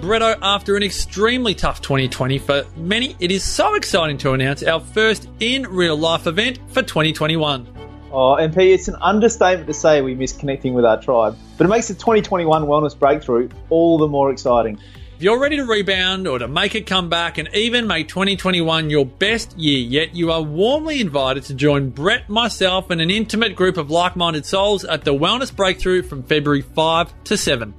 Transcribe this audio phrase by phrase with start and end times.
[0.00, 4.80] Bretto, after an extremely tough 2020 for many, it is so exciting to announce our
[4.80, 7.68] first in real life event for 2021.
[8.10, 11.68] Oh, MP, it's an understatement to say we miss connecting with our tribe, but it
[11.68, 14.78] makes the 2021 Wellness Breakthrough all the more exciting.
[15.16, 19.04] If you're ready to rebound or to make a comeback and even make 2021 your
[19.04, 23.76] best year yet, you are warmly invited to join Brett, myself, and an intimate group
[23.76, 27.74] of like minded souls at the Wellness Breakthrough from February 5 to 7.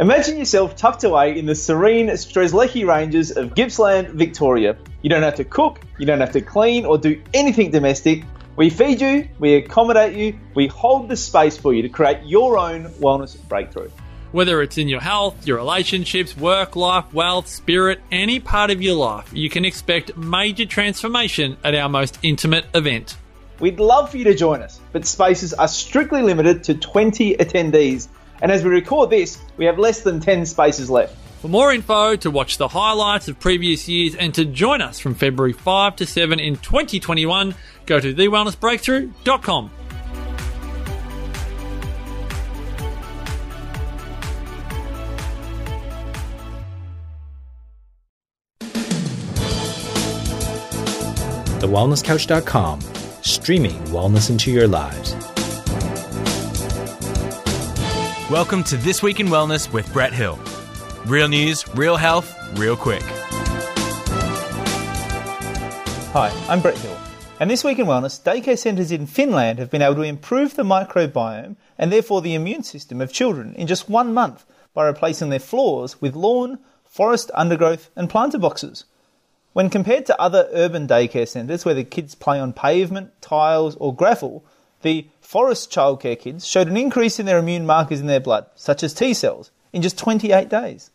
[0.00, 4.74] Imagine yourself tucked away in the serene Strzelecki Ranges of Gippsland, Victoria.
[5.02, 8.24] You don't have to cook, you don't have to clean or do anything domestic.
[8.56, 12.56] We feed you, we accommodate you, we hold the space for you to create your
[12.56, 13.90] own wellness breakthrough.
[14.32, 18.94] Whether it's in your health, your relationships, work life, wealth, spirit, any part of your
[18.94, 23.18] life, you can expect major transformation at our most intimate event.
[23.58, 28.08] We'd love for you to join us, but spaces are strictly limited to 20 attendees.
[28.42, 31.16] And as we record this, we have less than 10 spaces left.
[31.40, 35.14] For more info, to watch the highlights of previous years, and to join us from
[35.14, 37.54] February 5 to 7 in 2021,
[37.86, 39.70] go to thewellnessbreakthrough.com.
[51.60, 52.80] TheWellnessCouch.com,
[53.22, 55.29] streaming wellness into your lives.
[58.30, 60.38] Welcome to This Week in Wellness with Brett Hill.
[61.04, 63.02] Real news, real health, real quick.
[66.12, 66.96] Hi, I'm Brett Hill.
[67.40, 70.62] And this week in wellness, daycare centres in Finland have been able to improve the
[70.62, 74.44] microbiome and therefore the immune system of children in just one month
[74.74, 78.84] by replacing their floors with lawn, forest undergrowth, and planter boxes.
[79.54, 83.92] When compared to other urban daycare centres where the kids play on pavement, tiles, or
[83.92, 84.44] gravel,
[84.82, 88.82] the forest childcare kids showed an increase in their immune markers in their blood, such
[88.82, 90.90] as T cells, in just 28 days.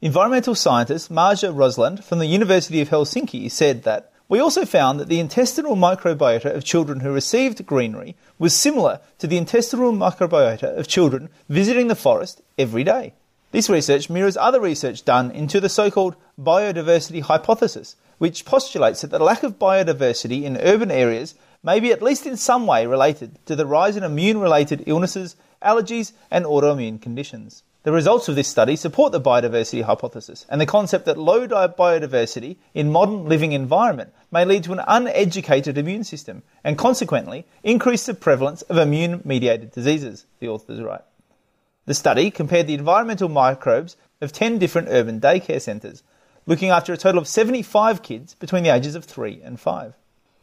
[0.00, 5.08] Environmental scientist Marja Roslund from the University of Helsinki said that we also found that
[5.08, 10.88] the intestinal microbiota of children who received greenery was similar to the intestinal microbiota of
[10.88, 13.12] children visiting the forest every day.
[13.50, 19.10] This research mirrors other research done into the so called biodiversity hypothesis, which postulates that
[19.10, 23.38] the lack of biodiversity in urban areas may be at least in some way related
[23.46, 27.62] to the rise in immune related illnesses, allergies, and autoimmune conditions.
[27.82, 32.56] The results of this study support the biodiversity hypothesis and the concept that low biodiversity
[32.74, 38.12] in modern living environment may lead to an uneducated immune system and consequently increase the
[38.12, 41.00] prevalence of immune mediated diseases, the authors write.
[41.86, 46.02] The study compared the environmental microbes of 10 different urban daycare centres,
[46.44, 49.94] looking after a total of 75 kids between the ages of 3 and 5.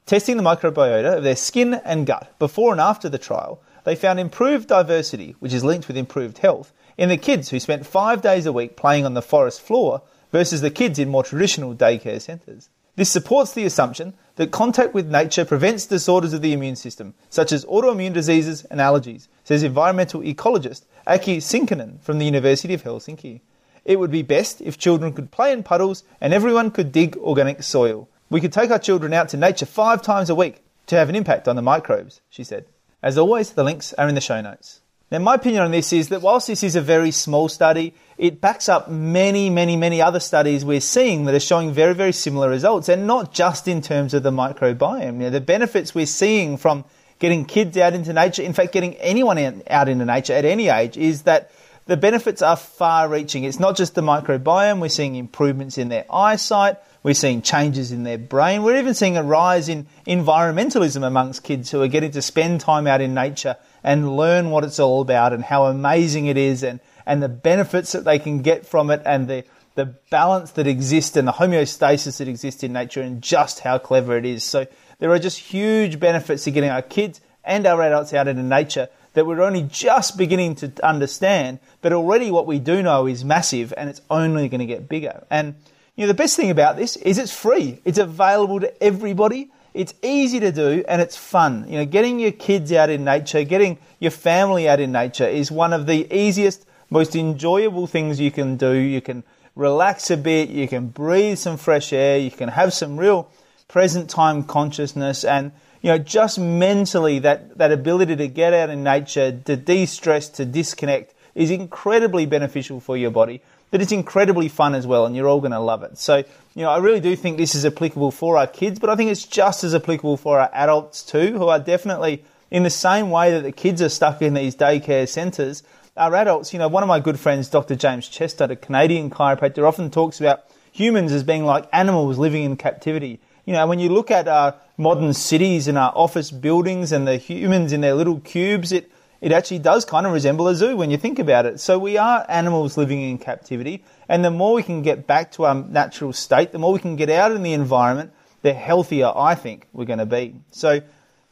[0.07, 4.21] Testing the microbiota of their skin and gut before and after the trial, they found
[4.21, 8.45] improved diversity, which is linked with improved health, in the kids who spent five days
[8.45, 10.01] a week playing on the forest floor
[10.31, 12.69] versus the kids in more traditional daycare centres.
[12.95, 17.51] This supports the assumption that contact with nature prevents disorders of the immune system, such
[17.51, 23.41] as autoimmune diseases and allergies, says environmental ecologist Aki Sinkkonen from the University of Helsinki.
[23.83, 27.61] It would be best if children could play in puddles and everyone could dig organic
[27.61, 28.07] soil.
[28.29, 31.15] We could take our children out to nature five times a week to have an
[31.15, 32.65] impact on the microbes, she said.
[33.01, 34.81] As always, the links are in the show notes.
[35.09, 38.41] Now, my opinion on this is that whilst this is a very small study, it
[38.41, 42.49] backs up many, many, many other studies we're seeing that are showing very, very similar
[42.49, 45.13] results, and not just in terms of the microbiome.
[45.13, 46.83] You know, the benefits we're seeing from
[47.19, 50.97] getting kids out into nature, in fact, getting anyone out into nature at any age,
[50.97, 51.51] is that
[51.87, 53.45] the benefits are far reaching.
[53.45, 58.03] It's not just the microbiome, we're seeing improvements in their eyesight, we're seeing changes in
[58.03, 62.21] their brain, we're even seeing a rise in environmentalism amongst kids who are getting to
[62.21, 66.37] spend time out in nature and learn what it's all about and how amazing it
[66.37, 69.45] is and, and the benefits that they can get from it and the,
[69.75, 74.17] the balance that exists and the homeostasis that exists in nature and just how clever
[74.17, 74.43] it is.
[74.43, 74.67] So
[74.99, 78.89] there are just huge benefits to getting our kids and our adults out into nature
[79.17, 83.73] that we're only just beginning to understand, but already what we do know is massive
[83.75, 85.25] and it's only going to get bigger.
[85.31, 85.55] And
[85.95, 87.81] you know, the best thing about this is it's free.
[87.83, 89.49] It's available to everybody.
[89.73, 91.65] It's easy to do and it's fun.
[91.67, 95.51] You know, getting your kids out in nature, getting your family out in nature is
[95.51, 98.73] one of the easiest, most enjoyable things you can do.
[98.73, 99.23] You can
[99.55, 103.31] relax a bit, you can breathe some fresh air, you can have some real
[103.67, 105.53] present time consciousness and
[105.87, 110.43] you know, just mentally that, that ability to get out in nature, to de-stress, to
[110.43, 113.41] disconnect is incredibly beneficial for your body
[113.71, 115.97] but it's incredibly fun as well, and you're all going to love it.
[115.97, 116.17] So,
[116.55, 119.11] you know, I really do think this is applicable for our kids, but I think
[119.11, 123.31] it's just as applicable for our adults too, who are definitely in the same way
[123.31, 125.63] that the kids are stuck in these daycare centres.
[125.97, 127.75] our adults, you know, one of my good friends, Dr.
[127.75, 132.55] James Chestnut, a Canadian chiropractor, often talks about humans as being like animals living in
[132.55, 133.19] captivity.
[133.47, 137.15] You know, when you look at our modern cities and our office buildings and the
[137.15, 138.91] humans in their little cubes, it,
[139.21, 141.61] it actually does kind of resemble a zoo when you think about it.
[141.61, 143.85] So we are animals living in captivity.
[144.09, 146.97] And the more we can get back to our natural state, the more we can
[146.97, 148.11] get out in the environment,
[148.41, 150.35] the healthier I think we're going to be.
[150.51, 150.81] So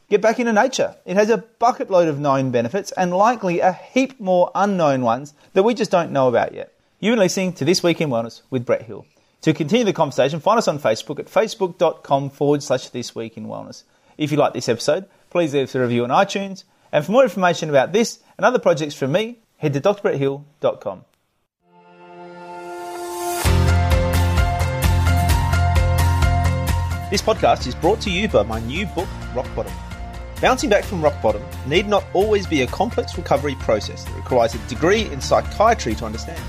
[0.10, 0.96] get back into nature.
[1.04, 5.34] It has a bucket load of known benefits and likely a heap more unknown ones
[5.52, 6.72] that we just don't know about yet.
[7.02, 9.06] You've been listening to This Week in Wellness with Brett Hill.
[9.46, 13.46] To continue the conversation, find us on Facebook at facebook.com forward slash This Week in
[13.46, 13.84] Wellness.
[14.18, 16.64] If you like this episode, please leave us a review on iTunes.
[16.92, 21.06] And for more information about this and other projects from me, head to drbretthill.com.
[27.12, 29.74] This podcast is brought to you by my new book, Rock Bottom.
[30.42, 34.56] Bouncing back from rock bottom need not always be a complex recovery process that requires
[34.56, 36.42] a degree in psychiatry to understand.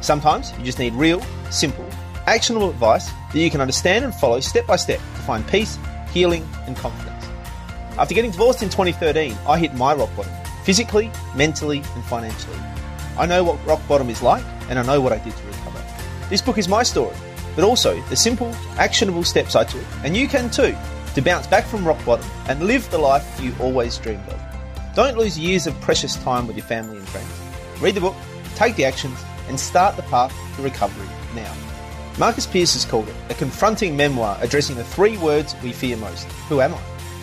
[0.00, 1.20] Sometimes you just need real,
[1.50, 1.85] simple,
[2.26, 5.78] actionable advice that you can understand and follow step by step to find peace,
[6.12, 7.24] healing, and confidence.
[7.98, 10.32] After getting divorced in 2013, I hit my rock bottom,
[10.64, 12.58] physically, mentally, and financially.
[13.18, 15.82] I know what rock bottom is like, and I know what I did to recover.
[16.28, 17.16] This book is my story,
[17.54, 20.76] but also the simple, actionable steps I took, and you can too,
[21.14, 24.42] to bounce back from rock bottom and live the life you always dreamed of.
[24.94, 27.30] Don't lose years of precious time with your family and friends.
[27.80, 28.16] Read the book,
[28.54, 29.18] take the actions,
[29.48, 31.54] and start the path to recovery now.
[32.18, 36.24] Marcus Pierce has called it a confronting memoir addressing the three words we fear most
[36.48, 36.78] Who am I?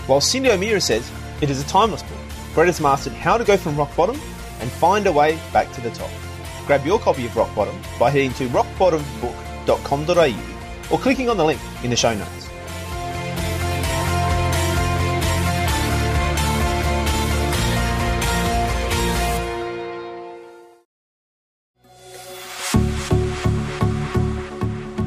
[0.06, 1.10] While Cyndi O'Meara says
[1.42, 2.18] it is a timeless book.
[2.54, 4.20] Brett has mastered how to go from rock bottom
[4.60, 6.12] and find a way back to the top.
[6.68, 11.60] Grab your copy of Rock Bottom by heading to rockbottombook.com.au or clicking on the link
[11.84, 12.43] in the show notes.